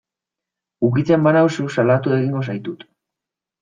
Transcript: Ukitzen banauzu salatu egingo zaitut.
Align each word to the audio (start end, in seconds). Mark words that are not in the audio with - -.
Ukitzen 0.87 1.29
banauzu 1.29 1.69
salatu 1.79 2.19
egingo 2.19 2.47
zaitut. 2.51 2.87